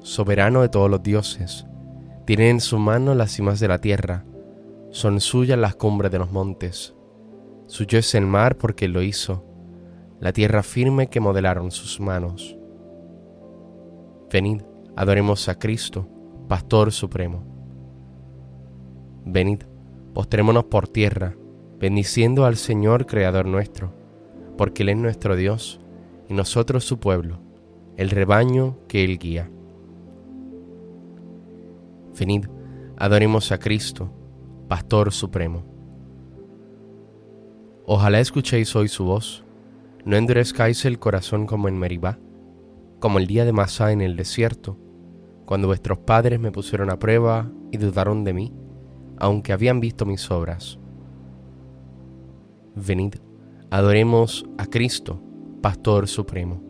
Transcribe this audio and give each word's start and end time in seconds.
soberano 0.00 0.62
de 0.62 0.68
todos 0.68 0.90
los 0.90 1.02
dioses. 1.02 1.66
Tiene 2.24 2.50
en 2.50 2.60
su 2.60 2.78
mano 2.78 3.14
las 3.14 3.32
cimas 3.32 3.60
de 3.60 3.68
la 3.68 3.80
tierra, 3.80 4.24
son 4.90 5.20
suyas 5.20 5.58
las 5.58 5.76
cumbres 5.76 6.10
de 6.10 6.18
los 6.18 6.32
montes. 6.32 6.94
Suyo 7.66 7.98
es 7.98 8.14
el 8.14 8.26
mar 8.26 8.56
porque 8.56 8.88
lo 8.88 9.02
hizo, 9.02 9.44
la 10.20 10.32
tierra 10.32 10.62
firme 10.62 11.08
que 11.08 11.20
modelaron 11.20 11.70
sus 11.70 12.00
manos. 12.00 12.56
Venid, 14.32 14.62
adoremos 14.96 15.48
a 15.48 15.58
Cristo, 15.58 16.08
Pastor 16.48 16.92
Supremo. 16.92 17.44
Venid, 19.24 19.62
postrémonos 20.14 20.64
por 20.64 20.88
tierra, 20.88 21.36
bendiciendo 21.78 22.46
al 22.46 22.56
Señor 22.56 23.06
Creador 23.06 23.46
nuestro, 23.46 23.92
porque 24.56 24.82
Él 24.82 24.88
es 24.88 24.96
nuestro 24.96 25.36
Dios 25.36 25.80
y 26.28 26.34
nosotros 26.34 26.84
su 26.84 26.98
pueblo, 26.98 27.40
el 27.96 28.10
rebaño 28.10 28.78
que 28.88 29.04
Él 29.04 29.18
guía. 29.18 29.50
Venid, 32.18 32.46
adoremos 32.96 33.52
a 33.52 33.58
Cristo, 33.58 34.10
Pastor 34.66 35.12
Supremo. 35.12 35.64
Ojalá 37.86 38.18
escuchéis 38.18 38.74
hoy 38.74 38.88
su 38.88 39.04
voz, 39.04 39.44
no 40.04 40.16
endurezcáis 40.16 40.84
el 40.84 40.98
corazón 40.98 41.46
como 41.46 41.68
en 41.68 41.78
Meribá, 41.78 42.18
como 42.98 43.18
el 43.18 43.26
día 43.26 43.44
de 43.44 43.52
Masá 43.52 43.92
en 43.92 44.00
el 44.00 44.16
desierto, 44.16 44.76
cuando 45.46 45.68
vuestros 45.68 45.98
padres 45.98 46.40
me 46.40 46.50
pusieron 46.50 46.90
a 46.90 46.98
prueba 46.98 47.50
y 47.70 47.78
dudaron 47.78 48.24
de 48.24 48.34
mí, 48.34 48.52
aunque 49.18 49.52
habían 49.52 49.78
visto 49.78 50.04
mis 50.04 50.30
obras. 50.30 50.78
Venid, 52.74 53.14
adoremos 53.70 54.44
a 54.58 54.66
Cristo, 54.66 55.22
Pastor 55.62 56.08
Supremo. 56.08 56.62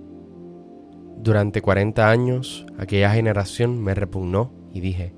Durante 1.17 1.63
cuarenta 1.63 2.11
años 2.11 2.67
aquella 2.79 3.11
generación 3.11 3.83
me 3.83 3.95
repugnó 3.95 4.53
y 4.73 4.81
dije, 4.81 5.17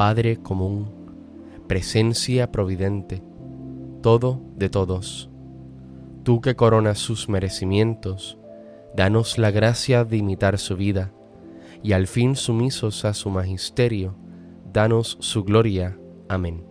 Padre 0.00 0.38
común, 0.38 0.86
presencia 1.68 2.50
providente, 2.50 3.22
todo 4.00 4.40
de 4.56 4.70
todos. 4.70 5.28
Tú 6.22 6.40
que 6.40 6.56
coronas 6.56 6.98
sus 6.98 7.28
merecimientos, 7.28 8.38
danos 8.96 9.36
la 9.36 9.50
gracia 9.50 10.06
de 10.06 10.16
imitar 10.16 10.56
su 10.56 10.74
vida, 10.74 11.12
y 11.82 11.92
al 11.92 12.06
fin 12.06 12.34
sumisos 12.34 13.04
a 13.04 13.12
su 13.12 13.28
magisterio, 13.28 14.16
danos 14.72 15.18
su 15.20 15.44
gloria. 15.44 15.98
Amén. 16.30 16.64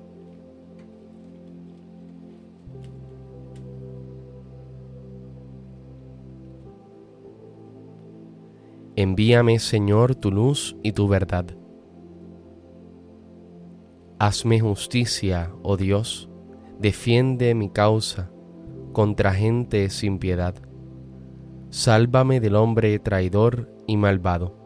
Envíame, 8.96 9.60
Señor, 9.60 10.16
tu 10.16 10.32
luz 10.32 10.76
y 10.82 10.94
tu 10.94 11.08
verdad 11.08 11.46
Hazme 14.22 14.60
justicia, 14.60 15.54
oh 15.64 15.78
Dios, 15.78 16.30
defiende 16.78 17.56
mi 17.56 17.70
causa 17.70 18.30
contra 18.92 19.34
gente 19.34 19.90
sin 19.90 20.20
piedad. 20.20 20.56
Sálvame 21.70 22.42
del 22.42 22.58
hombre 22.58 23.00
traidor 23.00 23.74
y 23.88 23.96
malvado. 23.96 24.58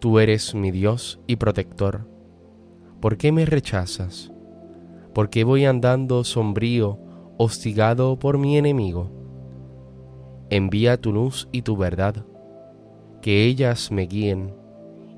Tú 0.00 0.18
eres 0.18 0.52
mi 0.52 0.72
Dios 0.72 1.20
y 1.28 1.36
protector. 1.36 2.08
¿Por 3.00 3.16
qué 3.16 3.30
me 3.30 3.46
rechazas? 3.46 4.32
¿Por 5.14 5.30
qué 5.30 5.44
voy 5.44 5.64
andando 5.64 6.24
sombrío, 6.24 6.98
hostigado 7.38 8.18
por 8.18 8.38
mi 8.38 8.58
enemigo? 8.58 9.12
Envía 10.50 11.00
tu 11.00 11.12
luz 11.12 11.48
y 11.52 11.62
tu 11.62 11.76
verdad, 11.76 12.26
que 13.22 13.44
ellas 13.44 13.92
me 13.92 14.06
guíen 14.06 14.59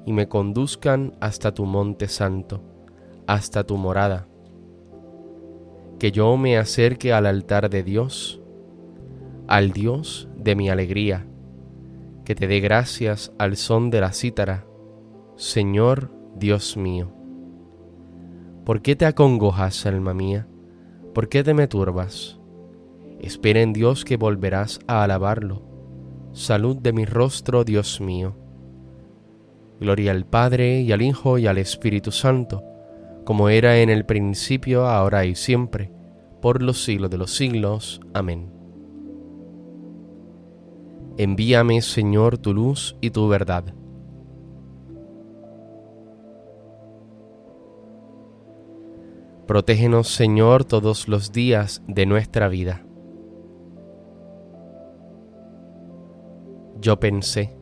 y 0.04 0.12
me 0.12 0.28
conduzcan 0.28 1.14
hasta 1.20 1.52
tu 1.54 1.64
monte 1.64 2.08
santo, 2.08 2.62
hasta 3.26 3.64
tu 3.64 3.76
morada. 3.76 4.26
Que 5.98 6.10
yo 6.10 6.36
me 6.36 6.58
acerque 6.58 7.12
al 7.12 7.26
altar 7.26 7.70
de 7.70 7.82
Dios, 7.82 8.40
al 9.46 9.70
Dios 9.70 10.28
de 10.36 10.56
mi 10.56 10.70
alegría, 10.70 11.26
que 12.24 12.34
te 12.34 12.46
dé 12.46 12.60
gracias 12.60 13.32
al 13.38 13.56
son 13.56 13.90
de 13.90 14.00
la 14.00 14.12
cítara, 14.12 14.66
Señor 15.36 16.10
Dios 16.36 16.76
mío. 16.76 17.12
¿Por 18.64 18.82
qué 18.82 18.96
te 18.96 19.06
acongojas, 19.06 19.86
alma 19.86 20.14
mía? 20.14 20.46
¿Por 21.14 21.28
qué 21.28 21.42
te 21.42 21.54
me 21.54 21.66
turbas? 21.68 22.40
Espera 23.20 23.60
en 23.60 23.72
Dios 23.72 24.04
que 24.04 24.16
volverás 24.16 24.80
a 24.86 25.04
alabarlo. 25.04 25.62
Salud 26.32 26.76
de 26.76 26.92
mi 26.92 27.04
rostro, 27.04 27.64
Dios 27.64 28.00
mío 28.00 28.41
Gloria 29.82 30.12
al 30.12 30.24
Padre 30.24 30.80
y 30.80 30.92
al 30.92 31.02
Hijo 31.02 31.38
y 31.38 31.48
al 31.48 31.58
Espíritu 31.58 32.12
Santo, 32.12 32.62
como 33.24 33.48
era 33.48 33.78
en 33.78 33.90
el 33.90 34.06
principio, 34.06 34.86
ahora 34.86 35.24
y 35.24 35.34
siempre, 35.34 35.90
por 36.40 36.62
los 36.62 36.84
siglos 36.84 37.10
de 37.10 37.18
los 37.18 37.34
siglos. 37.34 38.00
Amén. 38.14 38.52
Envíame, 41.18 41.82
Señor, 41.82 42.38
tu 42.38 42.54
luz 42.54 42.96
y 43.00 43.10
tu 43.10 43.28
verdad. 43.28 43.74
Protégenos, 49.48 50.06
Señor, 50.08 50.64
todos 50.64 51.08
los 51.08 51.32
días 51.32 51.82
de 51.88 52.06
nuestra 52.06 52.46
vida. 52.46 52.86
Yo 56.80 57.00
pensé, 57.00 57.61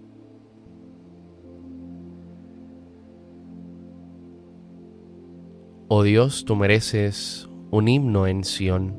Oh 5.93 6.03
Dios, 6.03 6.45
tú 6.45 6.55
mereces 6.55 7.49
un 7.69 7.89
himno 7.89 8.25
en 8.25 8.45
Sión, 8.45 8.95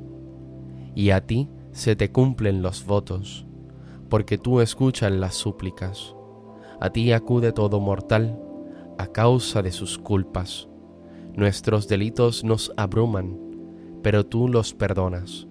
y 0.95 1.09
a 1.11 1.27
ti 1.27 1.49
se 1.71 1.97
te 1.97 2.13
cumplen 2.13 2.61
los 2.61 2.85
votos, 2.85 3.47
porque 4.11 4.37
tú 4.37 4.61
escuchas 4.61 5.11
las 5.11 5.35
súplicas 5.35 6.15
a 6.83 6.91
ti 6.91 7.13
acude 7.13 7.53
todo 7.53 7.79
mortal 7.79 8.37
a 8.99 9.07
causa 9.07 9.63
de 9.63 9.71
sus 9.71 9.99
culpas. 9.99 10.69
Nuestros 11.37 11.87
delitos 11.87 12.43
nos 12.43 12.73
abruman, 12.77 13.39
pero 14.03 14.27
tú 14.27 14.49
los 14.49 14.75
perdonas. 14.75 15.47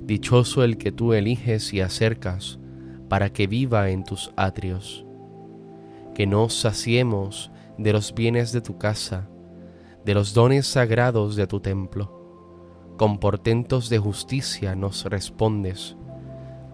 Dichoso 0.00 0.62
el 0.62 0.78
que 0.78 0.92
tú 0.92 1.14
eliges 1.14 1.74
y 1.74 1.80
acercas 1.80 2.60
para 3.08 3.30
que 3.30 3.48
viva 3.48 3.90
en 3.90 4.04
tus 4.04 4.30
atrios. 4.36 5.04
Que 6.14 6.28
nos 6.28 6.54
saciemos 6.54 7.50
de 7.76 7.92
los 7.92 8.14
bienes 8.14 8.52
de 8.52 8.60
tu 8.60 8.78
casa, 8.78 9.28
de 10.06 10.14
los 10.14 10.32
dones 10.32 10.66
sagrados 10.66 11.36
de 11.36 11.46
tu 11.46 11.60
templo. 11.60 12.94
Con 12.96 13.18
portentos 13.18 13.90
de 13.90 13.98
justicia 13.98 14.74
nos 14.74 15.04
respondes, 15.04 15.98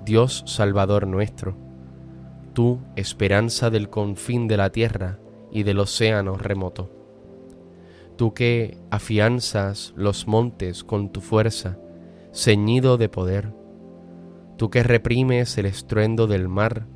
Dios 0.05 0.45
Salvador 0.47 1.09
nuestro 1.09 1.57
tú 2.53 2.81
esperanza 2.97 3.71
del 3.71 3.89
confín 3.89 4.47
de 4.49 4.57
la 4.57 4.71
tierra 4.71 5.19
y 5.51 5.63
del 5.63 5.79
océano 5.79 6.37
remoto. 6.37 6.91
Tú 8.17 8.35
que 8.35 8.79
afianzas 8.91 9.93
los 9.97 10.27
montes 10.29 10.85
con 10.85 11.11
tu 11.11 11.21
fuerza, 11.21 11.79
ceñido 12.33 12.99
de 12.99 13.09
poder, 13.09 13.55
tú 14.57 14.71
que 14.71 14.83
reprimes 14.83 15.57
el 15.59 15.67
estruendo 15.67 16.27
del 16.27 16.49
mar, 16.49 16.87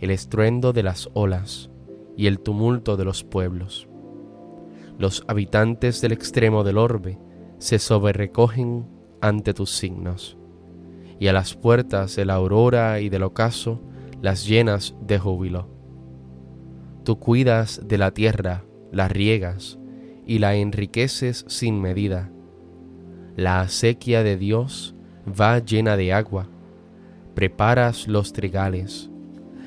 el 0.00 0.10
estruendo 0.10 0.72
de 0.72 0.82
las 0.82 1.08
olas 1.14 1.70
y 2.16 2.26
el 2.26 2.40
tumulto 2.40 2.96
de 2.96 3.04
los 3.04 3.24
pueblos. 3.24 3.87
Los 4.98 5.24
habitantes 5.28 6.00
del 6.00 6.10
extremo 6.10 6.64
del 6.64 6.76
orbe 6.76 7.18
se 7.58 7.78
sobrecogen 7.78 8.86
ante 9.20 9.54
tus 9.54 9.70
signos, 9.70 10.36
y 11.20 11.28
a 11.28 11.32
las 11.32 11.54
puertas 11.54 12.16
de 12.16 12.24
la 12.24 12.34
aurora 12.34 13.00
y 13.00 13.08
del 13.08 13.22
ocaso 13.22 13.80
las 14.20 14.46
llenas 14.46 14.96
de 15.00 15.18
júbilo. 15.18 15.68
Tú 17.04 17.18
cuidas 17.18 17.80
de 17.86 17.96
la 17.96 18.12
tierra, 18.12 18.64
la 18.90 19.08
riegas 19.08 19.78
y 20.26 20.40
la 20.40 20.56
enriqueces 20.56 21.44
sin 21.48 21.80
medida. 21.80 22.30
La 23.36 23.60
acequia 23.60 24.24
de 24.24 24.36
Dios 24.36 24.96
va 25.28 25.60
llena 25.60 25.96
de 25.96 26.12
agua. 26.12 26.48
Preparas 27.34 28.08
los 28.08 28.32
trigales, 28.32 29.10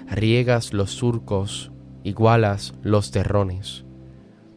riegas 0.10 0.74
los 0.74 0.92
surcos, 0.92 1.72
igualas 2.04 2.74
los 2.84 3.12
terrones. 3.12 3.86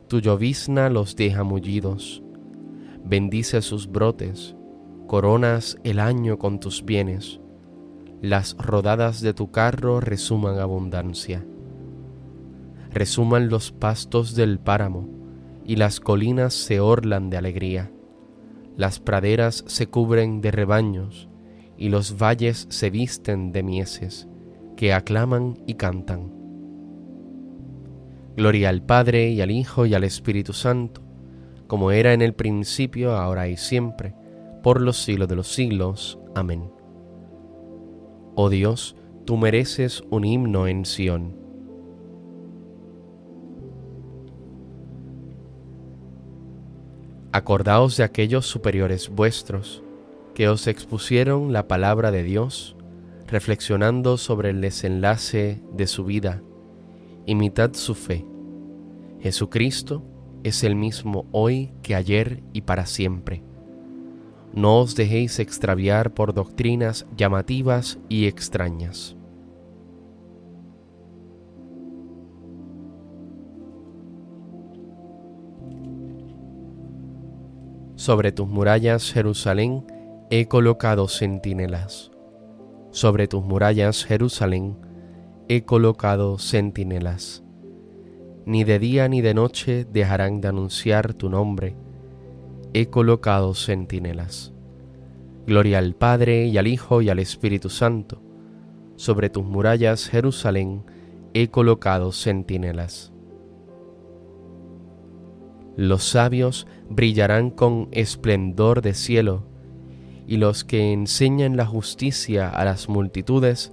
Tu 0.08 0.20
llovizna 0.20 0.90
los 0.90 1.16
deja 1.16 1.44
mullidos. 1.44 2.22
Bendice 3.04 3.62
sus 3.62 3.90
brotes, 3.90 4.54
coronas 5.06 5.78
el 5.84 6.00
año 6.00 6.38
con 6.38 6.60
tus 6.60 6.84
bienes 6.84 7.40
las 8.24 8.56
rodadas 8.56 9.20
de 9.20 9.34
tu 9.34 9.50
carro 9.50 10.00
resuman 10.00 10.58
abundancia. 10.58 11.44
Resuman 12.90 13.50
los 13.50 13.70
pastos 13.70 14.34
del 14.34 14.58
páramo, 14.58 15.06
y 15.62 15.76
las 15.76 16.00
colinas 16.00 16.54
se 16.54 16.80
orlan 16.80 17.28
de 17.28 17.36
alegría. 17.36 17.92
Las 18.78 18.98
praderas 18.98 19.62
se 19.66 19.88
cubren 19.88 20.40
de 20.40 20.52
rebaños, 20.52 21.28
y 21.76 21.90
los 21.90 22.16
valles 22.16 22.66
se 22.70 22.88
visten 22.88 23.52
de 23.52 23.62
mieses, 23.62 24.26
que 24.74 24.94
aclaman 24.94 25.58
y 25.66 25.74
cantan. 25.74 26.43
Gloria 28.36 28.68
al 28.68 28.82
Padre 28.82 29.30
y 29.30 29.40
al 29.40 29.50
Hijo 29.50 29.86
y 29.86 29.94
al 29.94 30.04
Espíritu 30.04 30.52
Santo, 30.52 31.02
como 31.66 31.92
era 31.92 32.12
en 32.12 32.22
el 32.22 32.34
principio, 32.34 33.12
ahora 33.12 33.48
y 33.48 33.56
siempre, 33.56 34.14
por 34.62 34.80
los 34.80 34.96
siglos 34.96 35.28
de 35.28 35.36
los 35.36 35.48
siglos. 35.48 36.18
Amén. 36.34 36.70
Oh 38.34 38.50
Dios, 38.50 38.96
tú 39.24 39.36
mereces 39.36 40.02
un 40.10 40.24
himno 40.24 40.66
en 40.66 40.84
Sión. 40.84 41.36
Acordaos 47.30 47.96
de 47.96 48.04
aquellos 48.04 48.46
superiores 48.46 49.08
vuestros 49.08 49.82
que 50.34 50.48
os 50.48 50.66
expusieron 50.66 51.52
la 51.52 51.68
palabra 51.68 52.10
de 52.10 52.24
Dios, 52.24 52.76
reflexionando 53.26 54.18
sobre 54.18 54.50
el 54.50 54.60
desenlace 54.60 55.62
de 55.72 55.86
su 55.86 56.04
vida. 56.04 56.42
Imitad 57.26 57.74
su 57.74 57.94
fe. 57.94 58.24
Jesucristo 59.20 60.02
es 60.42 60.64
el 60.64 60.76
mismo 60.76 61.26
hoy 61.32 61.72
que 61.82 61.94
ayer 61.94 62.42
y 62.52 62.62
para 62.62 62.86
siempre 62.86 63.42
no 64.54 64.78
os 64.78 64.94
dejéis 64.94 65.40
extraviar 65.40 66.14
por 66.14 66.32
doctrinas 66.32 67.06
llamativas 67.16 67.98
y 68.08 68.26
extrañas. 68.26 69.16
Sobre 77.96 78.30
tus 78.30 78.46
murallas, 78.46 79.12
Jerusalén, 79.12 79.84
he 80.30 80.46
colocado 80.46 81.08
centinelas. 81.08 82.12
Sobre 82.90 83.26
tus 83.26 83.42
murallas, 83.42 84.04
Jerusalén, 84.04 84.76
he 85.48 85.64
colocado 85.64 86.38
centinelas. 86.38 87.42
Ni 88.46 88.64
de 88.64 88.78
día 88.78 89.08
ni 89.08 89.20
de 89.20 89.34
noche 89.34 89.84
dejarán 89.84 90.40
de 90.40 90.48
anunciar 90.48 91.14
tu 91.14 91.30
nombre 91.30 91.76
he 92.74 92.90
colocado 92.90 93.54
centinelas. 93.54 94.52
Gloria 95.46 95.78
al 95.78 95.94
Padre 95.94 96.46
y 96.46 96.58
al 96.58 96.66
Hijo 96.66 97.02
y 97.02 97.08
al 97.08 97.20
Espíritu 97.20 97.70
Santo. 97.70 98.20
Sobre 98.96 99.30
tus 99.30 99.44
murallas, 99.44 100.08
Jerusalén, 100.08 100.82
he 101.34 101.48
colocado 101.48 102.10
centinelas. 102.10 103.12
Los 105.76 106.02
sabios 106.02 106.66
brillarán 106.90 107.50
con 107.50 107.88
esplendor 107.92 108.82
de 108.82 108.94
cielo, 108.94 109.46
y 110.26 110.38
los 110.38 110.64
que 110.64 110.92
enseñan 110.92 111.56
la 111.56 111.66
justicia 111.66 112.48
a 112.48 112.64
las 112.64 112.88
multitudes 112.88 113.72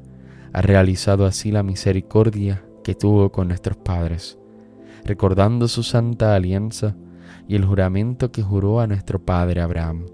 ha 0.53 0.61
realizado 0.61 1.25
así 1.25 1.51
la 1.51 1.63
misericordia 1.63 2.63
que 2.83 2.95
tuvo 2.95 3.31
con 3.31 3.47
nuestros 3.47 3.77
padres, 3.77 4.37
recordando 5.05 5.67
su 5.67 5.83
santa 5.83 6.35
alianza 6.35 6.95
y 7.47 7.55
el 7.55 7.65
juramento 7.65 8.31
que 8.31 8.43
juró 8.43 8.79
a 8.79 8.87
nuestro 8.87 9.23
padre 9.23 9.61
Abraham, 9.61 10.05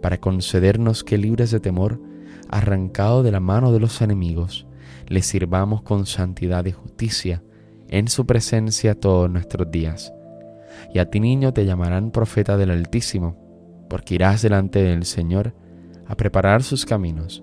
para 0.00 0.18
concedernos 0.18 1.04
que 1.04 1.18
libres 1.18 1.50
de 1.50 1.60
temor, 1.60 2.00
arrancado 2.48 3.22
de 3.22 3.32
la 3.32 3.40
mano 3.40 3.72
de 3.72 3.80
los 3.80 4.02
enemigos, 4.02 4.66
le 5.08 5.22
sirvamos 5.22 5.82
con 5.82 6.06
santidad 6.06 6.64
y 6.66 6.72
justicia 6.72 7.42
en 7.88 8.08
su 8.08 8.26
presencia 8.26 8.98
todos 8.98 9.30
nuestros 9.30 9.70
días. 9.70 10.12
Y 10.92 10.98
a 10.98 11.08
ti 11.08 11.20
niño 11.20 11.52
te 11.52 11.64
llamarán 11.64 12.10
profeta 12.10 12.56
del 12.56 12.70
Altísimo, 12.70 13.36
porque 13.88 14.16
irás 14.16 14.42
delante 14.42 14.82
del 14.82 15.04
Señor 15.04 15.54
a 16.06 16.16
preparar 16.16 16.62
sus 16.62 16.84
caminos 16.84 17.42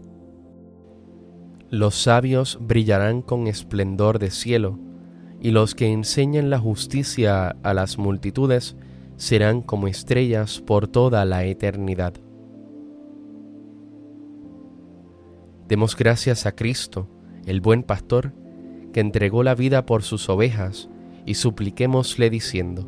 Los 1.71 1.95
sabios 1.95 2.57
brillarán 2.59 3.21
con 3.21 3.47
esplendor 3.47 4.19
de 4.19 4.29
cielo, 4.29 4.77
y 5.39 5.51
los 5.51 5.73
que 5.73 5.87
enseñan 5.87 6.49
la 6.49 6.59
justicia 6.59 7.55
a 7.63 7.73
las 7.73 7.97
multitudes 7.97 8.75
serán 9.15 9.61
como 9.61 9.87
estrellas 9.87 10.59
por 10.59 10.89
toda 10.89 11.23
la 11.23 11.45
eternidad. 11.45 12.13
Demos 15.69 15.95
gracias 15.95 16.45
a 16.45 16.51
Cristo, 16.57 17.07
el 17.45 17.61
buen 17.61 17.83
pastor, 17.83 18.33
que 18.91 18.99
entregó 18.99 19.41
la 19.41 19.55
vida 19.55 19.85
por 19.85 20.03
sus 20.03 20.27
ovejas, 20.27 20.89
y 21.25 21.35
supliquémosle 21.35 22.29
diciendo, 22.29 22.85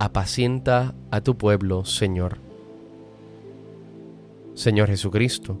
Apacienta 0.00 0.96
a 1.12 1.20
tu 1.20 1.38
pueblo, 1.38 1.84
Señor. 1.84 2.38
Señor 4.54 4.88
Jesucristo, 4.88 5.60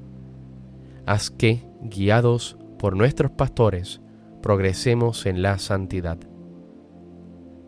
haz 1.05 1.29
que, 1.29 1.63
guiados 1.81 2.57
por 2.77 2.95
nuestros 2.95 3.31
pastores, 3.31 4.01
progresemos 4.41 5.25
en 5.25 5.41
la 5.41 5.57
santidad. 5.59 6.17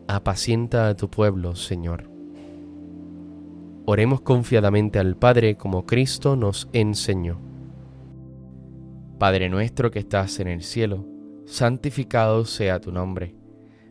Apacienta 0.07 0.89
a 0.89 0.95
tu 0.95 1.09
pueblo, 1.09 1.55
Señor. 1.55 2.09
Oremos 3.85 4.21
confiadamente 4.21 4.99
al 4.99 5.17
Padre 5.17 5.55
como 5.55 5.85
Cristo 5.85 6.35
nos 6.35 6.69
enseñó. 6.73 7.39
Padre 9.19 9.49
nuestro 9.49 9.91
que 9.91 9.99
estás 9.99 10.39
en 10.39 10.47
el 10.47 10.63
cielo, 10.63 11.05
santificado 11.45 12.45
sea 12.45 12.79
tu 12.79 12.91
nombre. 12.91 13.35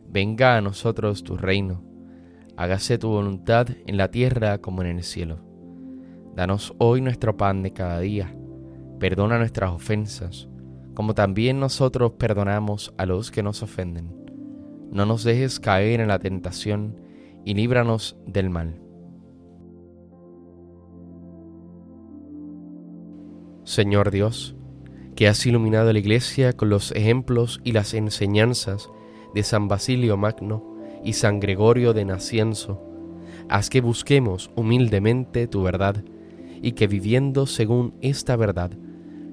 Venga 0.07 0.57
a 0.57 0.61
nosotros 0.61 1.23
tu 1.23 1.37
reino. 1.37 1.83
Hágase 2.55 2.97
tu 2.97 3.09
voluntad 3.09 3.67
en 3.87 3.97
la 3.97 4.11
tierra 4.11 4.59
como 4.59 4.81
en 4.81 4.97
el 4.97 5.03
cielo. 5.03 5.39
Danos 6.35 6.73
hoy 6.77 7.01
nuestro 7.01 7.37
pan 7.37 7.63
de 7.63 7.73
cada 7.73 7.99
día 7.99 8.35
Perdona 9.03 9.37
nuestras 9.37 9.69
ofensas, 9.69 10.47
como 10.93 11.13
también 11.13 11.59
nosotros 11.59 12.13
perdonamos 12.17 12.93
a 12.97 13.05
los 13.05 13.31
que 13.31 13.43
nos 13.43 13.61
ofenden. 13.61 14.15
No 14.93 15.05
nos 15.05 15.25
dejes 15.25 15.59
caer 15.59 15.99
en 15.99 16.07
la 16.07 16.19
tentación 16.19 17.01
y 17.43 17.53
líbranos 17.53 18.15
del 18.25 18.49
mal. 18.49 18.79
Señor 23.65 24.09
Dios, 24.09 24.55
que 25.17 25.27
has 25.27 25.45
iluminado 25.45 25.91
la 25.91 25.99
Iglesia 25.99 26.53
con 26.53 26.69
los 26.69 26.93
ejemplos 26.93 27.59
y 27.65 27.73
las 27.73 27.93
enseñanzas 27.93 28.89
de 29.35 29.43
San 29.43 29.67
Basilio 29.67 30.15
Magno 30.15 30.77
y 31.03 31.11
San 31.11 31.41
Gregorio 31.41 31.91
de 31.91 32.05
Nacienzo, 32.05 32.81
haz 33.49 33.69
que 33.69 33.81
busquemos 33.81 34.49
humildemente 34.55 35.47
tu 35.47 35.61
verdad 35.61 36.05
y 36.61 36.71
que 36.71 36.87
viviendo 36.87 37.47
según 37.47 37.95
esta 37.99 38.37
verdad 38.37 38.71